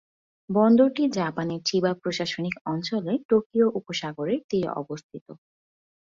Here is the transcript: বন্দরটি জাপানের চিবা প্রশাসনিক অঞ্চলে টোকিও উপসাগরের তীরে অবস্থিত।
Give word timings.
বন্দরটি 0.49 1.03
জাপানের 1.17 1.61
চিবা 1.65 1.91
প্রশাসনিক 2.01 2.55
অঞ্চলে 2.65 3.13
টোকিও 3.29 3.67
উপসাগরের 3.79 4.39
তীরে 4.49 4.69
অবস্থিত। 4.81 5.27